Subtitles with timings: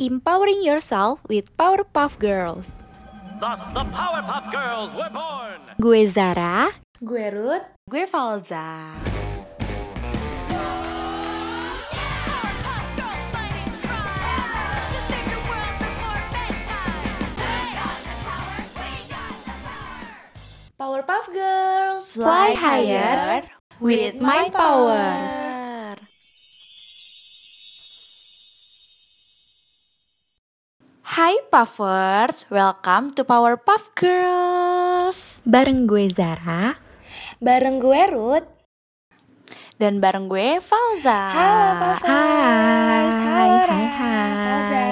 [0.00, 2.72] empowering yourself with Powerpuff Girls.
[3.38, 5.60] Thus, the Powerpuff Girls were born.
[5.76, 6.72] Gue Zara.
[7.04, 7.68] Gue Ruth.
[7.84, 8.96] Gue Falza.
[20.80, 22.08] Powerpuff Girls.
[22.16, 23.44] Fly higher
[23.80, 25.39] with my power.
[31.10, 35.42] Hai Puffers, welcome to Powerpuff Girls.
[35.42, 36.78] Bareng gue Zara.
[37.42, 38.46] Bareng gue Ruth.
[39.74, 41.34] Dan bareng gue Falza.
[41.34, 42.06] Halo Puffers.
[42.06, 43.74] Hai, Halo hai, Ra.
[43.74, 44.30] hai.
[44.38, 44.84] Falza.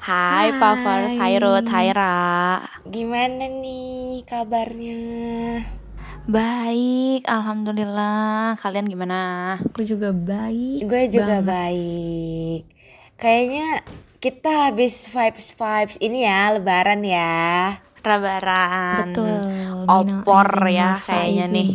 [0.00, 2.20] Hai Puffers, hai Ruth, hai Ra.
[2.88, 5.04] Gimana nih kabarnya?
[6.24, 8.56] Baik, Alhamdulillah.
[8.56, 9.20] Kalian gimana?
[9.68, 10.88] Aku juga baik.
[10.88, 11.52] Gue juga banget.
[11.52, 12.62] baik.
[13.20, 13.84] Kayaknya
[14.24, 17.76] kita habis vibes-vibes ini ya, lebaran ya.
[18.00, 19.12] Rabaran.
[19.12, 19.36] Betul.
[19.84, 21.52] Opor Minal aizin ya kayaknya faizin.
[21.52, 21.70] nih.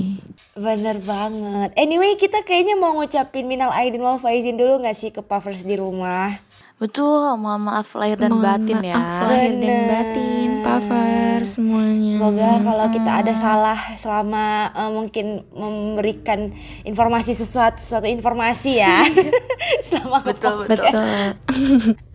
[0.58, 1.70] Bener banget.
[1.78, 5.78] Anyway, kita kayaknya mau ngucapin minal aidin wal faizin dulu gak sih ke Puffers di
[5.78, 6.42] rumah?
[6.82, 8.96] Betul, mohon maaf lahir dan Mohon batin ya.
[8.98, 9.86] maaf lahir dan Bener.
[9.86, 12.12] batin, Puffer semuanya.
[12.18, 19.06] Semoga kalau kita ada salah selama eh, mungkin memberikan informasi sesuatu suatu informasi ya.
[19.92, 20.66] selama Betul.
[20.66, 21.06] Betul.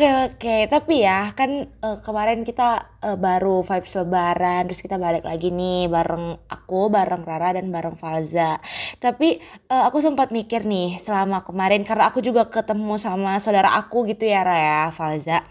[0.00, 5.28] Oke oke, tapi ya kan eh, kemarin kita eh, baru vibes lebaran, terus kita balik
[5.28, 8.56] lagi nih bareng aku, bareng Rara dan bareng Falza.
[8.96, 14.08] Tapi eh, aku sempat mikir nih selama kemarin karena aku juga ketemu sama saudara aku
[14.08, 15.44] gitu ya Rara ya, Falza.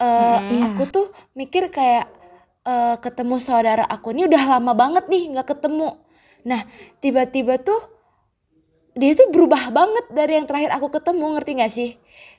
[0.00, 0.72] Eh, Iya.
[0.72, 2.08] Aku tuh mikir kayak
[2.64, 6.00] eh, ketemu saudara aku ini udah lama banget nih nggak ketemu.
[6.48, 6.64] Nah
[7.04, 7.76] tiba-tiba tuh
[8.96, 11.90] dia tuh berubah banget dari yang terakhir aku ketemu ngerti gak sih?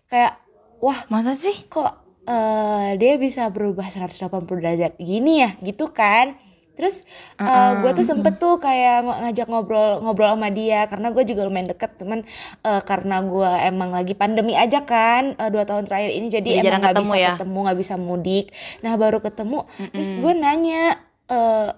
[0.09, 0.41] Kayak
[0.81, 1.53] wah Masa sih?
[1.67, 1.93] kok
[2.25, 4.17] eh, dia bisa berubah 180
[4.59, 5.53] derajat gini ya?
[5.61, 6.35] Gitu kan?
[6.71, 7.05] Terus
[7.37, 10.89] eh, gue tuh sempet tuh kayak ng- ngajak ngobrol ngobrol sama dia.
[10.89, 12.25] Karena gue juga lumayan deket temen
[12.61, 16.27] eh, karena gue emang lagi pandemi aja kan eh, dua tahun terakhir ini.
[16.27, 17.29] Jadi Jadi emang nggak bisa ya?
[17.37, 18.45] ketemu nggak bisa mudik.
[18.81, 19.59] Nah baru ketemu
[19.93, 20.97] terus gue nanya
[21.27, 21.69] eh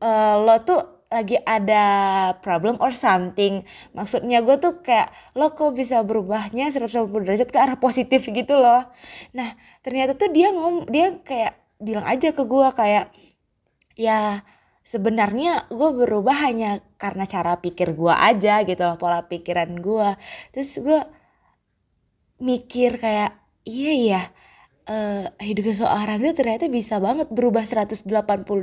[0.00, 1.84] eh, lo tuh lagi ada
[2.42, 3.62] problem or something.
[3.94, 8.86] Maksudnya gue tuh kayak lo kok bisa berubahnya 180 derajat ke arah positif gitu loh.
[9.34, 9.54] Nah
[9.86, 13.12] ternyata tuh dia ngom dia kayak bilang aja ke gue kayak
[13.96, 14.44] ya
[14.86, 20.08] sebenarnya gue berubah hanya karena cara pikir gue aja gitu loh pola pikiran gue
[20.54, 21.00] terus gue
[22.38, 23.34] mikir kayak
[23.66, 24.22] iya ya
[24.86, 28.06] eh, hidup seseorang itu ternyata bisa banget berubah 180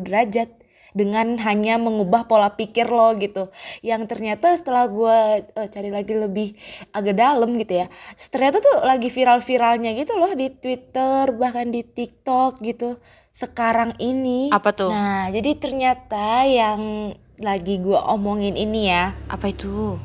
[0.08, 0.50] derajat
[0.94, 3.50] dengan hanya mengubah pola pikir lo gitu
[3.82, 6.54] yang ternyata setelah gue eh, cari lagi lebih
[6.94, 7.88] agak dalam gitu ya
[8.30, 13.02] ternyata tuh lagi viral-viralnya gitu loh di Twitter bahkan di TikTok gitu
[13.34, 14.94] sekarang ini Apa tuh?
[14.94, 19.98] nah jadi ternyata yang lagi gue omongin ini ya Apa itu?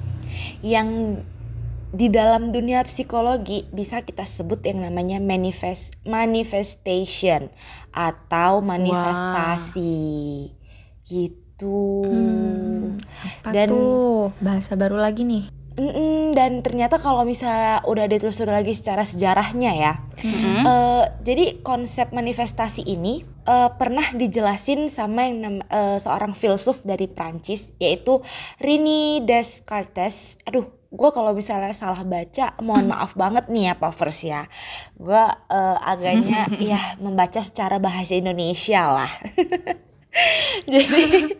[0.64, 1.20] yang
[1.88, 7.48] di dalam dunia psikologi bisa kita sebut yang namanya manifest manifestation
[7.96, 10.52] atau manifestasi
[11.08, 12.04] gitu.
[13.42, 14.30] Apa Dan- tuh?
[14.38, 15.44] Bahasa baru lagi nih.
[15.78, 19.92] Mm-mm, dan ternyata kalau misalnya udah ditelusuri lagi secara sejarahnya ya.
[20.18, 27.06] Eh, jadi konsep manifestasi ini eh, pernah dijelasin sama yang nam- eh, seorang filsuf dari
[27.06, 28.18] Prancis yaitu
[28.58, 30.34] René Descartes.
[30.44, 34.50] Aduh gue kalau misalnya salah baca mohon maaf banget nih ya Pavers ya.
[34.98, 39.12] Gue eh, agaknya ya membaca secara bahasa Indonesia lah
[40.68, 41.32] Jadi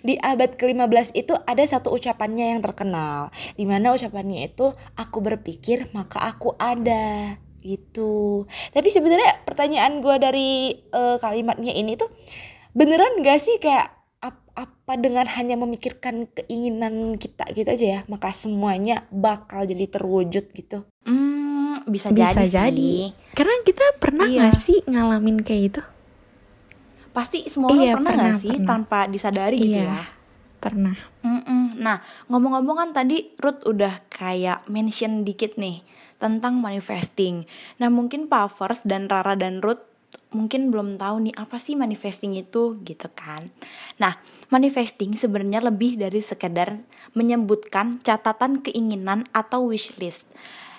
[0.00, 3.30] di abad ke-15 itu ada satu ucapannya yang terkenal.
[3.54, 8.44] di mana ucapannya itu aku berpikir maka aku ada gitu.
[8.70, 12.08] Tapi sebenarnya pertanyaan gue dari eh, kalimatnya ini tuh
[12.70, 18.30] beneran gak sih kayak ap- apa dengan hanya memikirkan keinginan kita gitu aja ya maka
[18.30, 20.86] semuanya bakal jadi terwujud gitu.
[21.02, 22.72] Hmm, bisa, Bisa jadi, jadi.
[22.72, 23.02] sih.
[23.34, 24.38] Karena kita pernah Iya.
[24.40, 25.82] nggak sih ngalamin kayak gitu?
[27.10, 28.68] Pasti semua orang Iya, pernah, pernah, gak sih pernah.
[28.68, 29.88] tanpa disadari gitu Iya.
[29.88, 30.02] ya?
[30.58, 30.94] Pernah.
[31.22, 31.78] Mm-mm.
[31.78, 35.86] Nah, ngomong-ngomong kan tadi Ruth udah kayak mention dikit nih
[36.18, 37.46] tentang manifesting.
[37.78, 39.86] Nah, mungkin Pavers dan Rara dan Ruth
[40.28, 43.48] mungkin belum tahu nih apa sih manifesting itu gitu kan.
[43.96, 44.18] Nah,
[44.50, 46.80] manifesting sebenarnya lebih dari sekedar
[47.14, 50.34] menyebutkan catatan keinginan atau wish list.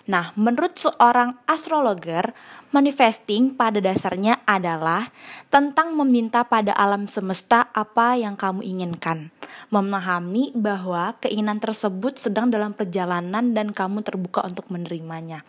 [0.10, 2.34] Nah, menurut seorang astrologer,
[2.70, 5.10] manifesting pada dasarnya adalah
[5.50, 9.34] tentang meminta pada alam semesta apa yang kamu inginkan.
[9.74, 15.42] Memahami bahwa keinginan tersebut sedang dalam perjalanan dan kamu terbuka untuk menerimanya.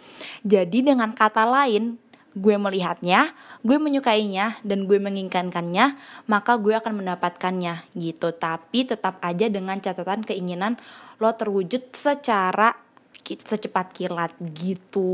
[0.45, 2.01] Jadi dengan kata lain,
[2.37, 3.35] gue melihatnya,
[3.67, 5.99] gue menyukainya, dan gue menginginkannya,
[6.31, 8.31] maka gue akan mendapatkannya gitu.
[8.31, 10.79] Tapi tetap aja dengan catatan keinginan
[11.21, 12.90] lo terwujud secara
[13.37, 15.12] secepat kilat gitu.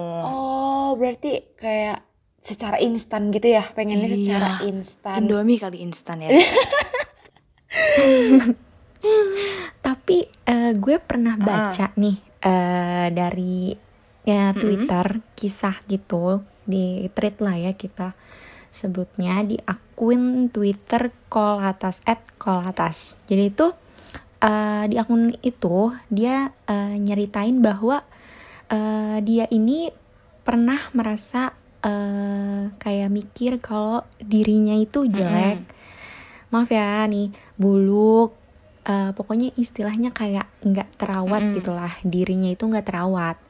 [0.00, 2.00] Oh, berarti kayak
[2.40, 4.16] secara instan gitu ya, pengennya Iya.
[4.20, 5.16] secara instan.
[5.24, 6.30] Indomie kali instan ya.
[9.84, 13.72] Tapi eh, gue pernah baca nih eh, dari
[14.24, 18.16] ya Twitter kisah gitu di thread lah ya kita
[18.72, 23.20] sebutnya di akun Twitter Kolatas at Kolatas.
[23.28, 23.66] Jadi itu
[24.44, 28.04] eh, di akun itu dia eh, nyeritain bahwa
[28.68, 29.88] eh, dia ini
[30.44, 35.64] pernah merasa eh, kayak mikir kalau dirinya itu jelek.
[36.52, 38.36] Maaf ya nih buluk
[38.84, 41.92] eh, pokoknya istilahnya kayak nggak terawat gitulah.
[42.04, 43.40] Dirinya itu nggak terawat.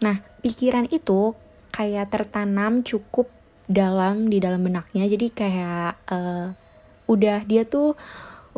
[0.00, 1.36] Nah pikiran itu
[1.68, 3.28] kayak tertanam cukup
[3.68, 5.04] dalam di dalam benaknya.
[5.04, 6.48] Jadi kayak eh,
[7.08, 7.96] udah dia tuh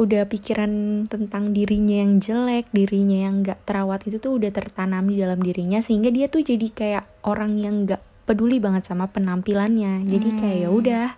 [0.00, 5.20] udah pikiran tentang dirinya yang jelek dirinya yang nggak terawat itu tuh udah tertanam di
[5.20, 10.08] dalam dirinya sehingga dia tuh jadi kayak orang yang nggak peduli banget sama penampilannya.
[10.08, 11.08] Jadi kayak ya udah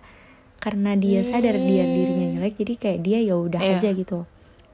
[0.59, 3.75] karena dia sadar dia dirinya jelek jadi kayak dia ya udah Iya.
[3.79, 4.19] aja gitu.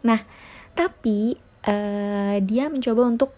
[0.02, 0.26] Nah
[0.74, 1.38] tapi
[1.70, 3.32] eh, dia mencoba untuk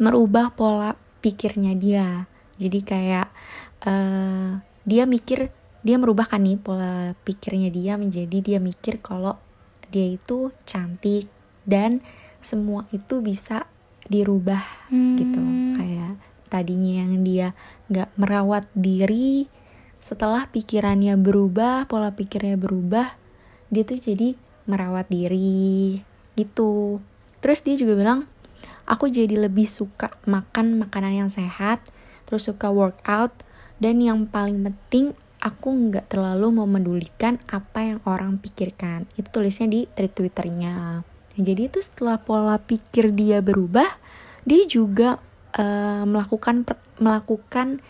[0.00, 2.24] merubah pola pikirnya dia.
[2.56, 3.28] Jadi kayak
[3.84, 4.56] eh,
[4.88, 5.52] dia mikir
[5.82, 9.36] dia merubah kan nih pola pikirnya dia menjadi dia mikir kalau
[9.92, 11.28] dia itu cantik
[11.68, 12.00] dan
[12.40, 13.68] semua itu bisa
[14.08, 15.42] dirubah gitu.
[15.78, 16.18] Kayak
[16.48, 17.48] tadinya yang dia
[17.92, 19.46] nggak merawat diri
[20.02, 23.14] setelah pikirannya berubah pola pikirnya berubah
[23.70, 24.34] dia tuh jadi
[24.66, 26.02] merawat diri
[26.34, 26.98] gitu.
[27.38, 28.26] Terus dia juga bilang
[28.88, 31.80] aku jadi lebih suka makan makanan yang sehat
[32.26, 33.32] terus suka workout
[33.82, 39.10] dan yang paling penting aku nggak terlalu memedulikan apa yang orang pikirkan.
[39.18, 41.02] Itu tulisnya di thread twitternya.
[41.34, 43.88] Jadi itu setelah pola pikir dia berubah
[44.46, 45.18] dia juga
[45.58, 47.82] eh, melakukan per- melakukan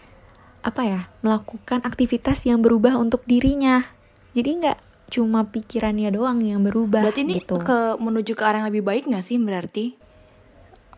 [0.62, 3.84] apa ya melakukan aktivitas yang berubah untuk dirinya.
[4.32, 4.78] Jadi nggak
[5.12, 7.60] cuma pikirannya doang yang berubah Berarti ini gitu.
[7.60, 10.00] ke menuju ke arah yang lebih baik gak sih berarti?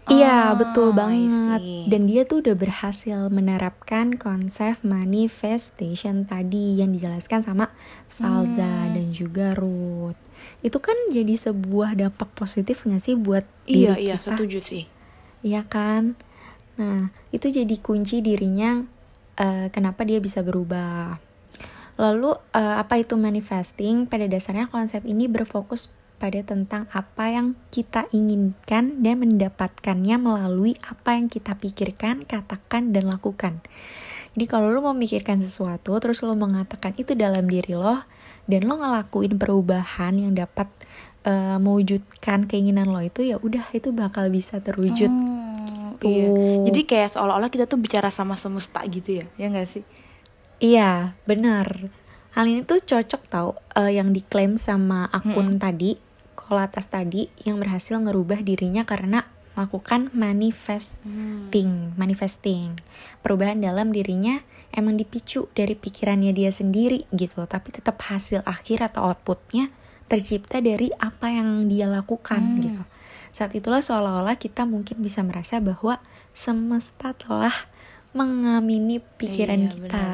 [0.05, 1.65] Iya Oh, betul banget.
[1.89, 7.73] Dan dia tuh udah berhasil menerapkan konsep manifestation tadi Yang dijelaskan sama
[8.07, 8.93] Falza Hmm.
[8.93, 10.21] dan juga Ruth
[10.61, 14.85] Itu kan jadi sebuah dampak positif gak sih buat Iya diri iya kita setuju sih.
[15.41, 16.21] Iya kan
[16.77, 18.85] Nah itu jadi kunci dirinya
[19.35, 21.17] eh, Kenapa dia bisa berubah
[21.97, 24.05] Lalu eh, apa itu manifesting?
[24.05, 25.89] Pada dasarnya konsep ini berfokus
[26.25, 33.13] pada tentang apa yang kita inginkan dan mendapatkannya melalui apa yang kita pikirkan, katakan, dan
[33.13, 33.61] lakukan.
[34.33, 38.01] Jadi kalau lo memikirkan sesuatu, terus lo mengatakan itu dalam diri lo,
[38.49, 40.73] dan lo ngelakuin perubahan yang dapat
[41.29, 45.13] eh, mewujudkan keinginan lo itu, ya udah itu bakal bisa terwujud.
[45.13, 46.09] Hmm, gitu.
[46.09, 46.29] iya.
[46.73, 49.85] Jadi kayak seolah-olah kita tuh bicara sama semesta gitu ya, ya gak sih?
[50.57, 51.93] Iya, benar.
[52.35, 55.95] Hal ini tuh cocok tau eh, yang diklaim sama akun tadi,
[56.45, 59.25] Kolatas tadi yang berhasil ngerubah dirinya karena
[59.57, 62.77] melakukan manifesting, manifesting.
[63.25, 69.09] Perubahan dalam dirinya emang dipicu dari pikirannya dia sendiri gitu, tapi tetap hasil akhir atau
[69.09, 69.71] outputnya
[70.11, 72.83] tercipta dari apa yang dia lakukan gitu.
[73.33, 75.99] Saat itulah seolah-olah kita mungkin bisa merasa bahwa
[76.37, 77.55] semesta telah
[78.15, 80.07] mengamini pikiran Iya, kita,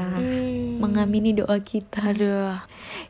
[0.80, 2.00] mengamini doa kita.
[2.08, 2.56] Aduh,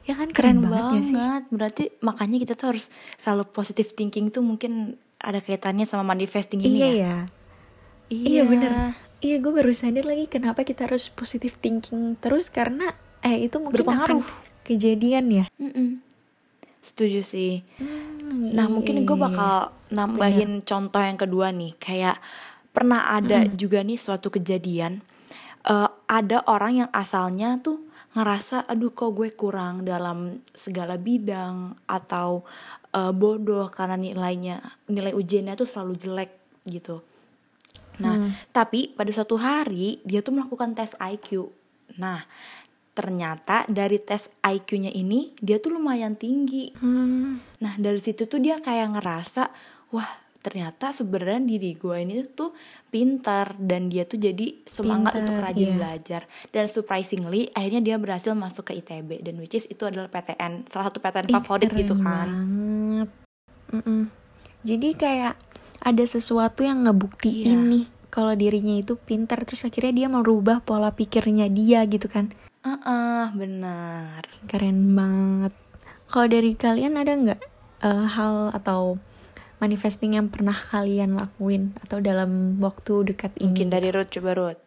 [0.02, 0.96] Ya kan keren, banget, banget.
[0.96, 1.16] ya sih?
[1.48, 6.76] Berarti makanya kita tuh harus selalu positive thinking tuh mungkin ada kaitannya sama manifesting ini
[6.76, 6.96] Iya ya.
[6.96, 7.16] ya.
[8.10, 8.72] Iya bener.
[9.20, 13.84] Iya gue baru sadar lagi kenapa kita harus positive thinking terus karena eh itu mungkin
[13.84, 14.24] Berpengaruh.
[14.24, 15.44] akan kejadian ya.
[15.54, 16.00] Mm-mm.
[16.80, 17.60] Setuju sih.
[17.76, 22.16] Hmm, Nah iya, mungkin gue bakal nambahin contoh yang kedua nih kayak
[22.70, 25.02] pernah ada juga nih suatu kejadian
[25.66, 32.42] eh, ada orang yang asalnya tuh ngerasa aduh kok gue kurang dalam segala bidang atau
[32.94, 36.30] eh, bodoh karena nilainya nilai ujiannya tuh selalu jelek
[36.66, 37.02] gitu.
[38.00, 41.52] Nah tapi pada suatu hari dia tuh melakukan tes IQ.
[42.00, 42.24] Nah
[42.90, 46.72] ternyata dari tes IQ-nya ini dia tuh lumayan tinggi.
[46.80, 49.52] Hmm, Nah dari situ tuh dia kayak ngerasa
[49.94, 52.56] wah ternyata sebenarnya diri gue ini tuh
[52.88, 55.76] pintar dan dia tuh jadi semangat Pintar, untuk rajin iya.
[55.76, 60.64] belajar dan surprisingly akhirnya dia berhasil masuk ke ITB dan which is itu adalah PTN
[60.64, 63.08] salah satu PTN Ih, favorit gitu kan banget.
[63.70, 64.02] Mm-mm.
[64.60, 65.36] Jadi kayak
[65.80, 67.70] ada sesuatu yang ngebuktiin Iya.
[67.70, 72.32] nih kalau dirinya itu pintar terus akhirnya dia merubah pola pikirnya dia gitu kan.
[72.60, 75.56] ah ah, benar Keren banget.
[76.12, 77.40] Kalau dari kalian ada nggak
[77.80, 79.00] eh, hal atau
[79.60, 83.52] manifesting yang pernah kalian lakuin atau dalam waktu dekat ini?
[83.52, 84.60] mungkin dari Ruth coba Ruth.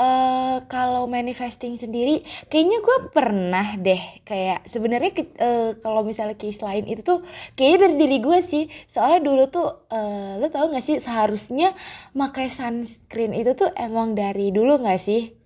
[0.00, 4.00] Eh kalau manifesting sendiri kayaknya gue pernah deh.
[4.24, 7.20] Kayak sebenarnya eh, kalau misalnya case lain itu tuh
[7.58, 8.64] kayaknya dari diri gue sih.
[8.88, 11.76] Soalnya dulu tuh eh, lo tau gak sih seharusnya
[12.16, 15.36] pakai sunscreen itu tuh emang dari dulu gak sih?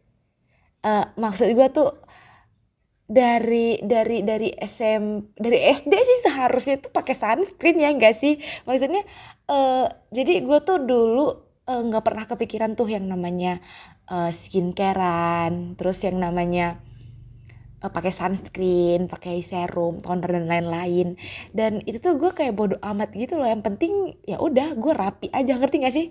[0.85, 2.04] Eh, maksud gue tuh
[3.05, 8.41] dari dari dari SM dari SD sih seharusnya tuh pakai sunscreen ya enggak sih?
[8.65, 9.05] Maksudnya
[9.45, 11.27] eh jadi gue tuh dulu
[11.65, 13.61] eh, nggak pernah kepikiran tuh yang namanya
[14.09, 16.81] eh, skincarean terus yang namanya
[17.85, 21.21] eh, pakai sunscreen pakai serum toner dan lain-lain.
[21.53, 23.45] Dan itu tuh gue kayak bodoh amat gitu loh.
[23.45, 23.93] Yang penting
[24.25, 25.61] ya udah gue rapi aja.
[25.61, 26.07] Ngerti gak sih?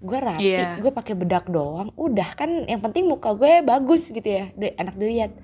[0.00, 0.80] Gue rapi Iya.
[0.80, 2.64] gue pakai bedak doang udah kan.
[2.64, 5.36] Yang penting muka gue bagus gitu ya dari anak dilihat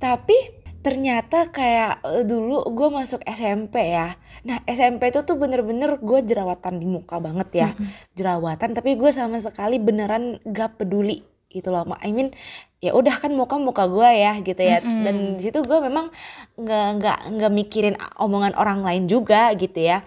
[0.00, 0.34] tapi
[0.80, 4.16] ternyata kayak eh, dulu gue masuk SMP ya.
[4.48, 7.68] Nah SMP itu tuh bener-bener gue jerawatan di muka banget ya.
[8.16, 11.20] Jerawatan tapi gue sama sekali beneran gak peduli
[11.52, 11.84] gitu loh.
[12.00, 12.32] I mean
[12.80, 14.80] ya udah kan muka muka gue ya gitu ya.
[14.80, 16.08] Dan di situ gue memang
[16.56, 20.00] nggak nggak nggak mikirin omongan orang lain juga gitu ya.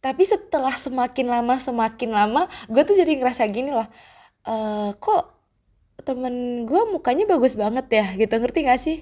[0.00, 3.90] Tapi setelah semakin lama semakin lama gue tuh jadi ngerasa gini loh.
[4.46, 5.39] Eh kok
[6.00, 8.34] temen gue mukanya bagus banget ya gitu.
[8.36, 8.98] Ngerti gak sih?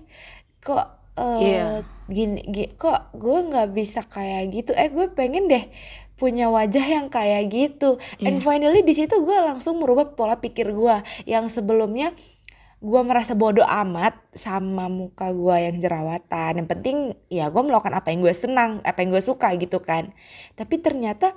[0.61, 0.87] Kok
[1.19, 1.67] eh Iya.
[2.07, 4.71] gini, gi- kok gue nggak bisa kayak gitu?
[4.73, 5.67] Eh gue pengen deh
[6.15, 7.99] punya wajah yang kayak gitu.
[8.19, 12.15] And finally di situ gue langsung merubah pola pikir gue yang sebelumnya
[12.79, 16.63] gue merasa bodoh amat sama muka gue yang jerawatan.
[16.63, 20.15] Yang penting ya gue melakukan apa yang gue senang apa yang gue suka gitu kan.
[20.55, 21.35] Tapi ternyata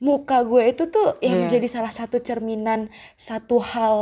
[0.00, 1.56] muka gue itu tuh yang Iya.
[1.56, 3.96] jadi salah satu cerminan satu hal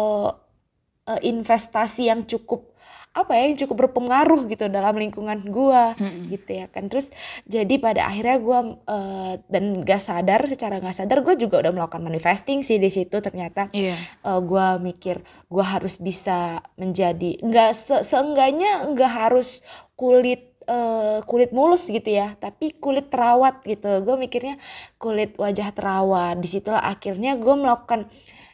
[1.05, 2.71] eh, investasi yang cukup
[3.13, 5.93] apa ya yang cukup berpengaruh gitu dalam lingkungan gua
[6.33, 6.89] gitu ya kan.
[6.89, 7.13] Terus
[7.45, 12.01] jadi pada akhirnya gua eh, dan gak sadar secara gak sadar gue juga udah melakukan
[12.01, 13.13] manifesting sih di situ.
[13.21, 14.01] Ternyata Iya.
[14.01, 15.21] eh, gua mikir
[15.53, 19.61] gua harus bisa menjadi nggak se seenggaknya nggak harus
[19.93, 24.57] kulit eh, kulit mulus gitu ya tapi kulit terawat gitu gue mikirnya
[24.97, 28.07] kulit wajah terawat di situlah akhirnya gue melakukan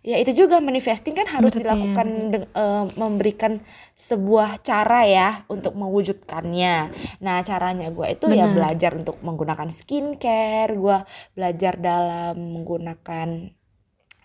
[0.07, 3.61] ya itu juga manifesting kan harus Betul, dilakukan deng- eh, memberikan
[3.93, 6.77] sebuah cara ya untuk mewujudkannya
[7.21, 8.57] nah caranya gue itu ya Benar.
[8.57, 10.99] belajar untuk menggunakan skincare gue
[11.37, 13.53] belajar dalam menggunakan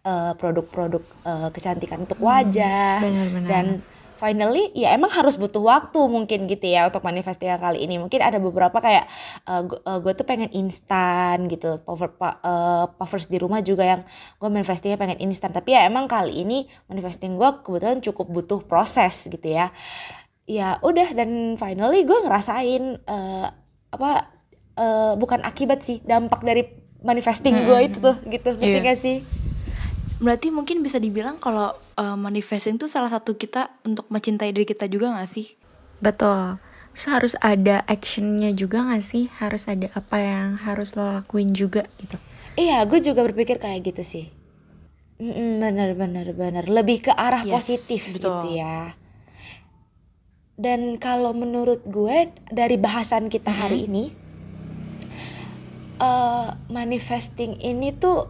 [0.08, 3.50] eh, produk-produk eh, kecantikan untuk wajah benar-benar.
[3.50, 3.66] dan
[4.24, 8.00] finally ya emang harus butuh waktu mungkin gitu ya untuk manifesting kali ini.
[8.00, 9.12] Mungkin ada beberapa kayak
[10.00, 11.84] gue tuh pengen instan gitu.
[11.84, 14.02] Power eh, powers di rumah juga yang
[14.40, 15.52] gue manifestingnya pengen instan.
[15.52, 19.76] Tapi ya emang kali ini manifesting gue kebetulan cukup butuh proses gitu ya.
[20.48, 23.48] Ya udah dan finally gue ngerasain eh,
[23.92, 24.12] apa
[24.80, 26.64] eh, bukan akibat sih dampak dari
[27.04, 28.56] manifesting gue itu tuh gitu.
[28.56, 28.88] Ngerti Iya.
[28.88, 29.18] gak sih
[30.24, 34.88] Berarti mungkin bisa dibilang kalau uh, manifesting itu salah satu kita untuk mencintai diri kita
[34.88, 35.60] juga gak sih?
[36.00, 36.64] Betul.
[36.96, 39.28] Terus harus ada actionnya juga gak sih?
[39.44, 42.16] Harus ada apa yang harus lo lakuin juga gitu.
[42.56, 44.26] Iya, gue juga berpikir kayak gitu sih.
[45.20, 48.48] Bener bener bener, lebih ke arah Yes, positif betul.
[48.48, 48.96] gitu ya.
[50.56, 54.14] Dan kalau menurut gue dari bahasan kita hari ini,
[56.00, 58.30] eh manifesting ini tuh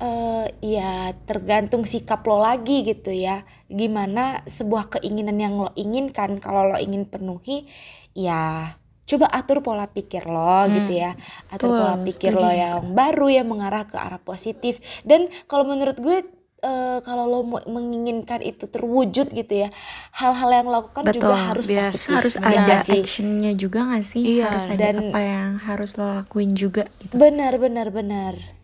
[0.00, 3.44] eh ya tergantung sikap lo lagi gitu ya.
[3.68, 7.68] Gimana sebuah keinginan yang lo inginkan, kalau lo ingin penuhi,
[8.16, 11.14] ya coba atur pola pikir lo gitu ya.
[11.50, 14.78] Atur Betul, pola pikir setuju lo yang baru yang mengarah ke arah positif.
[15.02, 16.24] Dan kalau menurut gue
[16.60, 19.68] eh, kalau lo menginginkan itu terwujud gitu ya,
[20.12, 21.24] hal-hal yang lo lakukan Betul.
[21.24, 21.92] juga harus Yes.
[21.96, 22.14] positif.
[22.14, 23.00] Harus ada sih?
[23.00, 24.22] actionnya juga gak sih?
[24.38, 27.16] Iya, harus ada dan- apa yang harus lo lakuin juga gitu.
[27.16, 28.59] Benar, benar, benar.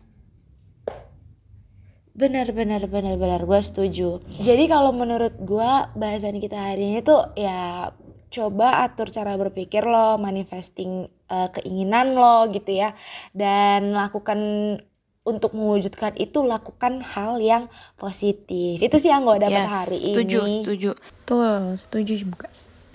[2.17, 3.45] Benar, benar, benar, benar.
[3.45, 4.25] Gue setuju.
[4.41, 7.93] Jadi kalau menurut gue bahasan kita hari ini tuh ya
[8.33, 12.97] coba atur cara berpikir lo, manifesting eh, keinginan lo gitu ya,
[13.37, 14.39] dan lakukan
[15.27, 17.69] untuk mewujudkan itu lakukan hal yang
[18.01, 18.81] positif.
[18.81, 20.55] Itu sih yang gue dapat Yes, hari setuju, ini.
[20.65, 20.89] setuju.
[20.97, 22.47] Betul, setuju juga.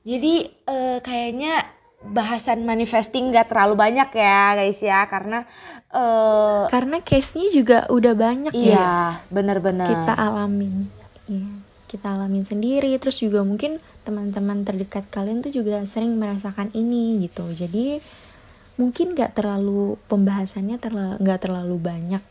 [0.02, 0.34] Jadi
[0.66, 1.62] eh, kayaknya
[2.02, 5.46] bahasan manifesting gak terlalu banyak ya guys ya karena
[5.92, 8.92] eh Karena case-nya juga udah banyak ya iya
[9.30, 10.88] bener-bener kita alamin.
[11.30, 11.48] Iya,
[11.86, 17.46] kita alamin sendiri terus juga mungkin teman-teman terdekat kalian tuh juga sering merasakan ini gitu.
[17.54, 18.02] Jadi
[18.80, 22.22] mungkin nggak terlalu pembahasannya terlalu nggak terlalu banyak.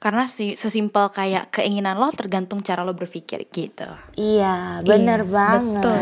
[0.00, 3.84] Karena si sesimpel kayak keinginan lo tergantung cara lo berpikir gitu.
[4.16, 5.84] Iya, bener Iya, banget.
[5.84, 6.00] betul.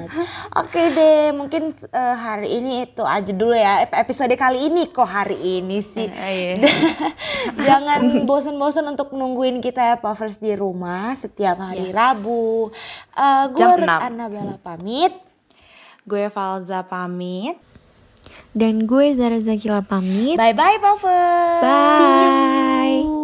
[0.64, 3.84] Oke deh, mungkin eh, hari ini itu aja dulu ya.
[3.84, 6.08] Ep- Episode kali ini kok hari ini sih.
[6.08, 6.72] Eh, iya.
[7.68, 12.72] Jangan bosan-bosan untuk nungguin kita ya Puffers di rumah setiap hari Rabu.
[13.12, 14.08] Eh gue Jam Ruth 6.
[14.08, 15.12] Annabella pamit.
[16.02, 17.60] Gue Falza pamit.
[18.56, 20.40] Dan gue Zara Zakila pamit.
[20.40, 21.60] Bye bye Puffers.
[21.60, 23.23] Bye.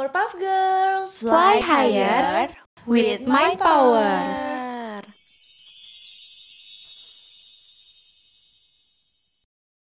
[0.00, 1.18] Powerpuff Girls.
[1.18, 2.48] Fly higher
[2.86, 4.49] with my power.